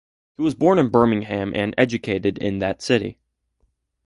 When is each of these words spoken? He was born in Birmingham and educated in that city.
He 0.37 0.41
was 0.41 0.55
born 0.55 0.79
in 0.79 0.89
Birmingham 0.89 1.53
and 1.53 1.75
educated 1.77 2.39
in 2.39 2.57
that 2.57 2.81
city. 2.81 3.19